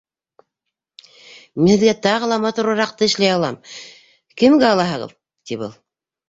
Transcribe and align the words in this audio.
«Мин 1.63 1.69
һеҙгә 1.73 1.93
тағы 2.05 2.29
ла 2.31 2.39
матурыраҡты 2.45 3.11
эшләй 3.11 3.35
алам, 3.35 3.61
кемгә 4.45 4.73
алаһығыҙ?» 4.73 5.15
ти 5.51 5.61
был. 5.63 5.79